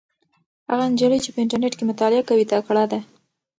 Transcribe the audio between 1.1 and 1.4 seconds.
چې په